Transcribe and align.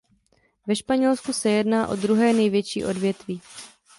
Ve 0.67 0.75
Španělsku 0.75 1.33
se 1.33 1.49
jedná 1.49 1.87
o 1.87 1.95
druhé 1.95 2.33
největší 2.33 2.85
odvětví. 2.85 3.41